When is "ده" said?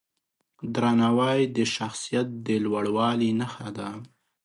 3.77-3.89